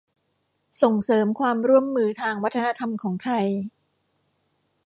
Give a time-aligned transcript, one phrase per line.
[0.81, 3.45] ส่งเสริมความร่วมมือทางวัฒนธรรมของไทย